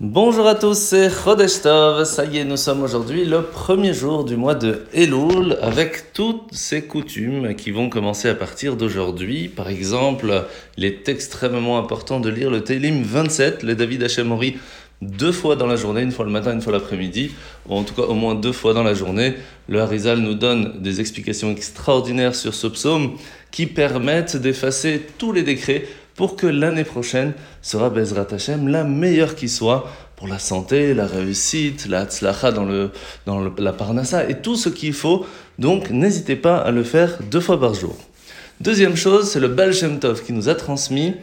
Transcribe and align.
Bonjour 0.00 0.48
à 0.48 0.56
tous, 0.56 0.76
c'est 0.76 1.08
Chodesh 1.08 1.62
Tov. 1.62 2.04
Ça 2.04 2.24
y 2.24 2.38
est, 2.38 2.44
nous 2.44 2.56
sommes 2.56 2.82
aujourd'hui 2.82 3.24
le 3.24 3.42
premier 3.42 3.94
jour 3.94 4.24
du 4.24 4.36
mois 4.36 4.56
de 4.56 4.86
Elul 4.92 5.56
avec 5.62 6.12
toutes 6.12 6.52
ces 6.52 6.82
coutumes 6.82 7.54
qui 7.54 7.70
vont 7.70 7.88
commencer 7.88 8.28
à 8.28 8.34
partir 8.34 8.74
d'aujourd'hui. 8.74 9.46
Par 9.46 9.68
exemple, 9.68 10.46
il 10.76 10.84
est 10.84 11.08
extrêmement 11.08 11.78
important 11.78 12.18
de 12.18 12.28
lire 12.28 12.50
le 12.50 12.64
Télim 12.64 13.04
27, 13.04 13.62
le 13.62 13.76
David 13.76 14.02
Hachemori, 14.02 14.56
deux 15.00 15.30
fois 15.30 15.54
dans 15.54 15.68
la 15.68 15.76
journée, 15.76 16.02
une 16.02 16.10
fois 16.10 16.24
le 16.24 16.32
matin, 16.32 16.54
une 16.54 16.60
fois 16.60 16.72
l'après-midi, 16.72 17.30
ou 17.68 17.76
en 17.76 17.84
tout 17.84 17.94
cas 17.94 18.02
au 18.02 18.14
moins 18.14 18.34
deux 18.34 18.52
fois 18.52 18.74
dans 18.74 18.82
la 18.82 18.94
journée. 18.94 19.34
Le 19.68 19.80
Harizal 19.80 20.18
nous 20.18 20.34
donne 20.34 20.82
des 20.82 21.00
explications 21.00 21.52
extraordinaires 21.52 22.34
sur 22.34 22.52
ce 22.52 22.66
psaume 22.66 23.12
qui 23.52 23.66
permettent 23.66 24.36
d'effacer 24.36 25.02
tous 25.18 25.30
les 25.30 25.44
décrets 25.44 25.84
pour 26.14 26.36
que 26.36 26.46
l'année 26.46 26.84
prochaine 26.84 27.32
sera 27.62 27.90
Bezrat 27.90 28.26
Hashem 28.30 28.68
la 28.68 28.84
meilleure 28.84 29.34
qui 29.34 29.48
soit 29.48 29.90
pour 30.16 30.28
la 30.28 30.38
santé, 30.38 30.94
la 30.94 31.06
réussite, 31.06 31.86
la 31.86 32.04
tzlacha 32.04 32.52
dans, 32.52 32.64
le, 32.64 32.90
dans 33.26 33.40
la 33.58 33.72
parnassa 33.72 34.28
et 34.28 34.40
tout 34.40 34.56
ce 34.56 34.68
qu'il 34.68 34.92
faut. 34.92 35.26
Donc 35.58 35.90
n'hésitez 35.90 36.36
pas 36.36 36.58
à 36.58 36.70
le 36.70 36.84
faire 36.84 37.18
deux 37.30 37.40
fois 37.40 37.58
par 37.58 37.74
jour. 37.74 37.96
Deuxième 38.60 38.96
chose, 38.96 39.28
c'est 39.28 39.40
le 39.40 39.48
Baal 39.48 39.74
Shem 39.74 39.98
Tov 39.98 40.24
qui 40.24 40.32
nous 40.32 40.48
a 40.48 40.54
transmis 40.54 41.14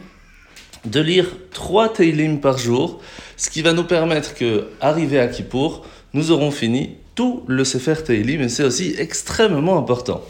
de 0.84 1.00
lire 1.00 1.26
trois 1.52 1.88
Teilim 1.88 2.40
par 2.40 2.58
jour, 2.58 3.00
ce 3.36 3.48
qui 3.48 3.62
va 3.62 3.72
nous 3.72 3.84
permettre 3.84 4.34
que, 4.34 4.66
arrivé 4.80 5.18
à 5.18 5.28
Kippour, 5.28 5.86
nous 6.12 6.30
aurons 6.30 6.50
fini 6.50 6.96
tout 7.14 7.44
le 7.46 7.64
Sefer 7.64 7.94
Teilim 8.04 8.42
et 8.42 8.48
c'est 8.48 8.64
aussi 8.64 8.94
extrêmement 8.98 9.78
important. 9.78 10.22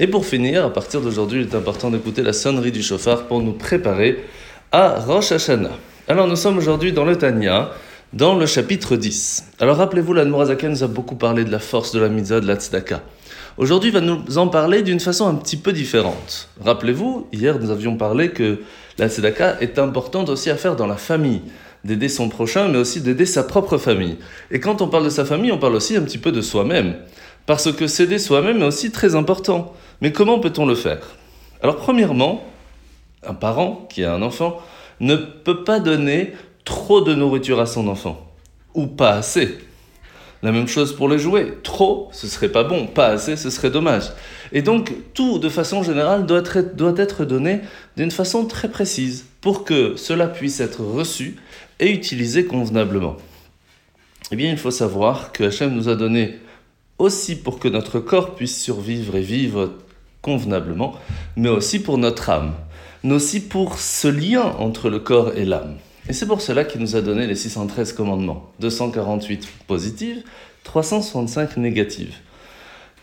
Et 0.00 0.06
pour 0.06 0.24
finir, 0.24 0.64
à 0.64 0.72
partir 0.72 1.00
d'aujourd'hui, 1.00 1.42
il 1.42 1.48
est 1.48 1.56
important 1.56 1.90
d'écouter 1.90 2.22
la 2.22 2.32
sonnerie 2.32 2.70
du 2.70 2.84
chauffard 2.84 3.24
pour 3.24 3.42
nous 3.42 3.52
préparer 3.52 4.24
à 4.70 5.00
Rosh 5.00 5.32
Hashanah. 5.32 5.72
Alors 6.06 6.28
nous 6.28 6.36
sommes 6.36 6.56
aujourd'hui 6.56 6.92
dans 6.92 7.04
le 7.04 7.16
Tanya, 7.16 7.70
dans 8.12 8.36
le 8.36 8.46
chapitre 8.46 8.94
10. 8.94 9.46
Alors 9.58 9.76
rappelez-vous, 9.76 10.12
la 10.12 10.24
Nourazaken 10.24 10.70
nous 10.70 10.84
a 10.84 10.86
beaucoup 10.86 11.16
parlé 11.16 11.44
de 11.44 11.50
la 11.50 11.58
force 11.58 11.90
de 11.90 11.98
la 11.98 12.08
mitzvah, 12.08 12.38
de 12.38 12.46
la 12.46 12.54
tzedaka. 12.54 13.02
Aujourd'hui, 13.56 13.90
il 13.90 13.92
va 13.92 14.00
nous 14.00 14.38
en 14.38 14.46
parler 14.46 14.82
d'une 14.82 15.00
façon 15.00 15.26
un 15.26 15.34
petit 15.34 15.56
peu 15.56 15.72
différente. 15.72 16.48
Rappelez-vous, 16.64 17.26
hier 17.32 17.58
nous 17.58 17.72
avions 17.72 17.96
parlé 17.96 18.30
que 18.30 18.60
la 18.98 19.08
tzedaka 19.08 19.56
est 19.60 19.80
importante 19.80 20.28
aussi 20.28 20.48
à 20.48 20.56
faire 20.56 20.76
dans 20.76 20.86
la 20.86 20.96
famille 20.96 21.42
d'aider 21.84 22.08
son 22.08 22.28
prochain, 22.28 22.68
mais 22.68 22.78
aussi 22.78 23.00
d'aider 23.00 23.26
sa 23.26 23.42
propre 23.42 23.78
famille. 23.78 24.16
Et 24.52 24.60
quand 24.60 24.80
on 24.80 24.88
parle 24.88 25.04
de 25.04 25.10
sa 25.10 25.24
famille, 25.24 25.50
on 25.50 25.58
parle 25.58 25.74
aussi 25.74 25.96
un 25.96 26.02
petit 26.02 26.18
peu 26.18 26.30
de 26.30 26.40
soi-même. 26.40 26.94
Parce 27.48 27.72
que 27.72 27.86
s'aider 27.86 28.18
soi-même 28.18 28.60
est 28.60 28.66
aussi 28.66 28.90
très 28.90 29.14
important. 29.14 29.72
Mais 30.02 30.12
comment 30.12 30.38
peut-on 30.38 30.66
le 30.66 30.74
faire? 30.74 30.98
Alors 31.62 31.76
premièrement, 31.76 32.44
un 33.26 33.32
parent 33.32 33.86
qui 33.88 34.04
a 34.04 34.12
un 34.12 34.20
enfant 34.20 34.60
ne 35.00 35.16
peut 35.16 35.64
pas 35.64 35.80
donner 35.80 36.34
trop 36.66 37.00
de 37.00 37.14
nourriture 37.14 37.58
à 37.58 37.64
son 37.64 37.88
enfant. 37.88 38.30
Ou 38.74 38.86
pas 38.86 39.12
assez. 39.12 39.56
La 40.42 40.52
même 40.52 40.68
chose 40.68 40.94
pour 40.94 41.08
les 41.08 41.18
jouets. 41.18 41.56
Trop, 41.62 42.10
ce 42.12 42.26
serait 42.26 42.50
pas 42.50 42.64
bon. 42.64 42.86
Pas 42.86 43.06
assez, 43.06 43.34
ce 43.34 43.48
serait 43.48 43.70
dommage. 43.70 44.12
Et 44.52 44.60
donc, 44.60 44.92
tout, 45.14 45.38
de 45.38 45.48
façon 45.48 45.82
générale, 45.82 46.26
doit 46.26 46.40
être, 46.40 46.76
doit 46.76 46.98
être 46.98 47.24
donné 47.24 47.62
d'une 47.96 48.10
façon 48.10 48.44
très 48.44 48.68
précise 48.68 49.24
pour 49.40 49.64
que 49.64 49.96
cela 49.96 50.26
puisse 50.26 50.60
être 50.60 50.82
reçu 50.82 51.36
et 51.80 51.90
utilisé 51.90 52.44
convenablement. 52.44 53.16
Eh 54.32 54.36
bien, 54.36 54.50
il 54.50 54.58
faut 54.58 54.70
savoir 54.70 55.32
que 55.32 55.44
Hachem 55.44 55.72
nous 55.72 55.88
a 55.88 55.94
donné 55.96 56.40
aussi 56.98 57.36
pour 57.36 57.58
que 57.58 57.68
notre 57.68 58.00
corps 58.00 58.34
puisse 58.34 58.60
survivre 58.60 59.16
et 59.16 59.22
vivre 59.22 59.72
convenablement, 60.22 60.94
mais 61.36 61.48
aussi 61.48 61.78
pour 61.78 61.98
notre 61.98 62.30
âme, 62.30 62.54
mais 63.02 63.14
aussi 63.14 63.40
pour 63.40 63.78
ce 63.78 64.08
lien 64.08 64.42
entre 64.58 64.90
le 64.90 64.98
corps 64.98 65.32
et 65.36 65.44
l'âme. 65.44 65.76
Et 66.08 66.12
c'est 66.12 66.26
pour 66.26 66.40
cela 66.40 66.64
qu'il 66.64 66.80
nous 66.80 66.96
a 66.96 67.00
donné 67.00 67.26
les 67.26 67.34
613 67.34 67.92
commandements, 67.92 68.50
248 68.60 69.48
positives, 69.66 70.22
365 70.64 71.56
négatives. 71.58 72.14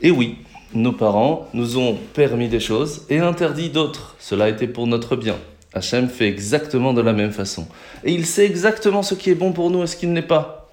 Et 0.02 0.11
oui, 0.11 0.37
nos 0.73 0.91
parents 0.91 1.47
nous 1.53 1.77
ont 1.77 1.97
permis 2.13 2.49
des 2.49 2.59
choses 2.59 3.03
et 3.09 3.20
interdit 3.20 3.70
d'autres. 3.70 4.15
Cela 4.20 4.45
a 4.45 4.49
été 4.49 4.67
pour 4.67 4.87
notre 4.87 5.15
bien. 5.15 5.37
Hachem 5.73 6.09
fait 6.09 6.27
exactement 6.27 6.93
de 6.93 7.02
la 7.02 7.14
même 7.14 7.31
façon. 7.31 7.67
Et 8.03 8.11
il 8.11 8.25
sait 8.25 8.45
exactement 8.45 9.03
ce 9.03 9.14
qui 9.14 9.30
est 9.30 9.36
bon 9.36 9.52
pour 9.52 9.70
nous 9.70 9.83
et 9.83 9.87
ce 9.87 9.95
qui 9.95 10.08
ne 10.08 10.15
l'est 10.15 10.21
pas. 10.21 10.64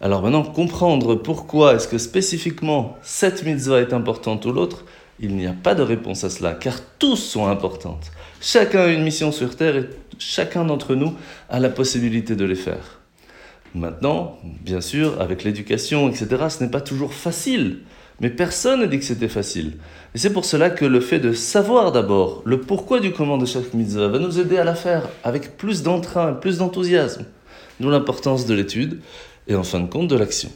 Alors 0.00 0.22
maintenant, 0.22 0.44
comprendre 0.44 1.16
pourquoi 1.16 1.74
est-ce 1.74 1.88
que 1.88 1.98
spécifiquement 1.98 2.96
cette 3.02 3.44
mitzvah 3.44 3.80
est 3.80 3.92
importante 3.92 4.46
ou 4.46 4.52
l'autre, 4.52 4.84
il 5.18 5.34
n'y 5.34 5.46
a 5.48 5.52
pas 5.52 5.74
de 5.74 5.82
réponse 5.82 6.22
à 6.22 6.30
cela, 6.30 6.54
car 6.54 6.76
tous 7.00 7.16
sont 7.16 7.48
importantes. 7.48 8.12
Chacun 8.40 8.82
a 8.82 8.86
une 8.88 9.02
mission 9.02 9.32
sur 9.32 9.56
Terre 9.56 9.76
et 9.76 9.88
chacun 10.20 10.64
d'entre 10.64 10.94
nous 10.94 11.14
a 11.48 11.58
la 11.58 11.68
possibilité 11.68 12.36
de 12.36 12.44
les 12.44 12.54
faire. 12.54 13.00
Maintenant, 13.74 14.38
bien 14.62 14.80
sûr, 14.80 15.20
avec 15.20 15.42
l'éducation, 15.42 16.08
etc., 16.08 16.46
ce 16.48 16.62
n'est 16.62 16.70
pas 16.70 16.80
toujours 16.80 17.12
facile. 17.12 17.80
Mais 18.20 18.30
personne 18.30 18.80
n'a 18.80 18.86
dit 18.86 18.98
que 18.98 19.04
c'était 19.04 19.28
facile. 19.28 19.74
Et 20.14 20.18
c'est 20.18 20.32
pour 20.32 20.44
cela 20.44 20.70
que 20.70 20.84
le 20.84 21.00
fait 21.00 21.20
de 21.20 21.32
savoir 21.32 21.92
d'abord 21.92 22.42
le 22.44 22.60
pourquoi 22.60 23.00
du 23.00 23.12
comment 23.12 23.38
de 23.38 23.46
chaque 23.46 23.74
mitzvah 23.74 24.08
va 24.08 24.18
nous 24.18 24.40
aider 24.40 24.58
à 24.58 24.64
la 24.64 24.74
faire 24.74 25.08
avec 25.22 25.56
plus 25.56 25.82
d'entrain, 25.82 26.32
plus 26.32 26.58
d'enthousiasme. 26.58 27.26
D'où 27.78 27.90
l'importance 27.90 28.46
de 28.46 28.54
l'étude 28.54 29.00
et 29.48 29.54
en 29.54 29.64
fin 29.64 29.80
de 29.80 29.88
compte 29.88 30.08
de 30.08 30.16
l'action. 30.16 30.50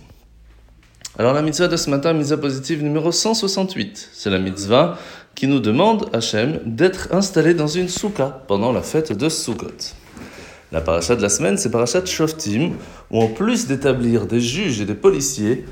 Alors 1.18 1.34
la 1.34 1.42
mitzvah 1.42 1.68
de 1.68 1.76
ce 1.76 1.90
matin, 1.90 2.12
mitzvah 2.12 2.36
positive 2.36 2.82
numéro 2.82 3.10
168, 3.10 4.10
c'est 4.12 4.30
la 4.30 4.38
mitzvah 4.38 4.96
qui 5.34 5.46
nous 5.46 5.60
demande, 5.60 6.08
Hachem, 6.12 6.60
d'être 6.64 7.08
installé 7.12 7.54
dans 7.54 7.66
une 7.66 7.88
souka 7.88 8.42
pendant 8.46 8.72
la 8.72 8.82
fête 8.82 9.12
de 9.12 9.28
Sukkot. 9.28 9.94
La 10.70 10.80
paracha 10.80 11.16
de 11.16 11.22
la 11.22 11.28
semaine, 11.28 11.58
c'est 11.58 11.70
parachat 11.70 12.04
Shoftim, 12.04 12.72
où 13.10 13.20
en 13.20 13.28
plus 13.28 13.66
d'établir 13.66 14.26
des 14.26 14.40
juges 14.40 14.80
et 14.80 14.86
des 14.86 14.94
policiers, 14.94 15.66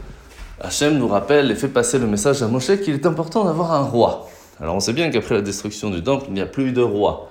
Hachem 0.61 0.99
nous 0.99 1.09
rappelle 1.09 1.51
et 1.51 1.55
fait 1.55 1.69
passer 1.69 1.99
le 1.99 2.07
message 2.07 2.43
à 2.43 2.49
Moshe 2.49 2.77
qu'il 2.83 2.93
est 2.93 3.07
important 3.07 3.45
d'avoir 3.45 3.73
un 3.73 3.83
roi. 3.83 4.29
Alors 4.61 4.77
on 4.77 4.81
sait 4.81 4.93
bien 4.93 5.11
qu'après 5.11 5.35
la 5.35 5.41
destruction 5.41 5.89
du 5.89 6.03
temple, 6.03 6.27
il 6.29 6.35
n'y 6.35 6.43
a 6.43 6.47
plus 6.47 6.73
de 6.73 6.83
roi. 6.83 7.30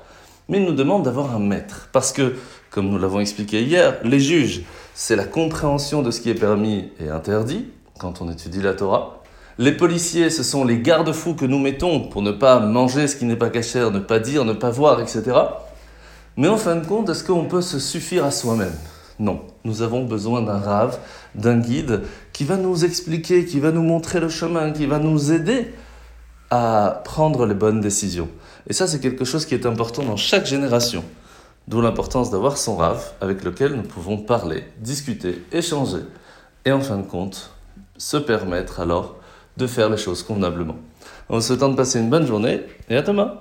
Mais 0.50 0.58
il 0.58 0.66
nous 0.66 0.74
demande 0.74 1.04
d'avoir 1.04 1.36
un 1.36 1.40
maître. 1.40 1.90
Parce 1.94 2.12
que, 2.12 2.36
comme 2.72 2.90
nous 2.90 2.98
l'avons 2.98 3.20
expliqué 3.20 3.64
hier, 3.64 3.98
les 4.04 4.20
juges, 4.20 4.64
c'est 4.96 5.16
la 5.16 5.26
compréhension 5.26 6.02
de 6.02 6.12
ce 6.12 6.20
qui 6.20 6.30
est 6.30 6.36
permis 6.36 6.90
et 7.00 7.10
interdit 7.10 7.68
quand 8.00 8.22
on 8.22 8.32
étudie 8.32 8.62
la 8.62 8.74
Torah. 8.74 9.22
Les 9.60 9.74
policiers, 9.74 10.30
ce 10.30 10.42
sont 10.42 10.66
les 10.66 10.80
garde-fous 10.80 11.36
que 11.36 11.46
nous 11.46 11.60
mettons 11.60 12.02
pour 12.02 12.22
ne 12.22 12.32
pas 12.32 12.60
manger 12.60 13.08
ce 13.08 13.16
qui 13.16 13.26
n'est 13.26 13.36
pas 13.36 13.50
cachère, 13.50 13.92
ne 13.92 14.00
pas 14.00 14.20
dire, 14.20 14.44
ne 14.44 14.54
pas 14.54 14.72
voir, 14.72 15.00
etc. 15.02 15.24
Mais 16.36 16.48
en 16.48 16.58
fin 16.58 16.78
de 16.78 16.86
compte, 16.86 17.10
est-ce 17.10 17.24
qu'on 17.24 17.46
peut 17.46 17.62
se 17.62 17.78
suffire 17.78 18.26
à 18.26 18.32
soi-même? 18.32 18.74
Non. 19.20 19.42
Nous 19.66 19.82
avons 19.82 20.06
besoin 20.06 20.42
d'un 20.42 20.58
rave, 20.58 20.98
d'un 21.36 21.60
guide 21.60 22.02
qui 22.32 22.46
va 22.46 22.56
nous 22.56 22.86
expliquer, 22.86 23.46
qui 23.46 23.60
va 23.60 23.72
nous 23.72 23.84
montrer 23.84 24.20
le 24.20 24.30
chemin, 24.30 24.72
qui 24.72 24.86
va 24.86 24.98
nous 24.98 25.32
aider 25.32 25.74
à 26.50 27.02
prendre 27.04 27.46
les 27.46 27.54
bonnes 27.54 27.82
décisions. 27.82 28.30
Et 28.68 28.74
ça, 28.74 28.88
c'est 28.88 29.00
quelque 29.00 29.26
chose 29.26 29.46
qui 29.46 29.54
est 29.54 29.66
important 29.66 30.04
dans 30.04 30.18
chaque 30.18 30.46
génération. 30.46 31.04
D'où 31.68 31.82
l'importance 31.82 32.32
d'avoir 32.32 32.58
son 32.58 32.78
rave 32.78 33.12
avec 33.22 33.44
lequel 33.44 33.74
nous 33.74 33.84
pouvons 33.84 34.18
parler, 34.18 34.64
discuter, 34.80 35.44
échanger 35.52 36.00
et 36.66 36.72
en 36.72 36.82
fin 36.82 36.98
de 36.98 37.04
compte 37.04 37.52
se 37.98 38.18
permettre 38.18 38.80
alors 38.80 39.18
de 39.58 39.68
faire 39.68 39.90
les 39.90 39.98
choses 39.98 40.24
convenablement. 40.24 40.78
En 41.28 41.36
vous 41.36 41.42
souhaitant 41.42 41.70
de 41.70 41.76
passer 41.76 42.00
une 42.00 42.10
bonne 42.10 42.26
journée 42.26 42.62
et 42.90 42.98
à 42.98 43.02
demain 43.04 43.36